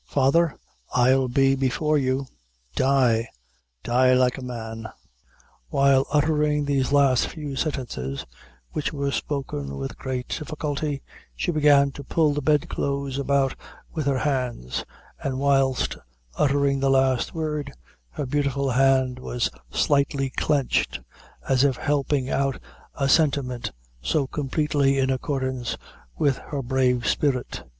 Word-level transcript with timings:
Father, 0.07 0.55
I'll 0.95 1.27
be 1.27 1.53
before 1.53 1.95
you 1.95 2.25
die 2.75 3.27
die 3.83 4.15
like 4.15 4.39
a 4.39 4.41
man." 4.41 4.87
While 5.69 6.07
uttering 6.11 6.65
these 6.65 6.91
last 6.91 7.27
few 7.27 7.55
sentences, 7.55 8.25
which 8.71 8.91
were 8.91 9.11
spoken 9.11 9.77
with 9.77 9.99
great 9.99 10.27
difficulty, 10.29 11.03
she 11.35 11.51
began 11.51 11.91
to 11.91 12.03
pull 12.03 12.33
the 12.33 12.41
bedclothes 12.41 13.19
about 13.19 13.53
with 13.93 14.07
her 14.07 14.17
hands, 14.17 14.83
and 15.23 15.37
whilst 15.37 15.95
uttering 16.35 16.79
the 16.79 16.89
last 16.89 17.35
word, 17.35 17.71
her 18.09 18.25
beautiful 18.25 18.71
hand 18.71 19.19
was 19.19 19.51
slightly 19.69 20.31
clenched, 20.31 20.99
as 21.47 21.63
if 21.63 21.75
helping 21.75 22.27
out 22.27 22.57
a 22.95 23.07
sentiment 23.07 23.71
so 24.01 24.25
completely 24.25 24.97
in 24.97 25.11
accordance 25.11 25.77
with 26.17 26.37
her 26.37 26.63
brave 26.63 27.05
spirit. 27.05 27.61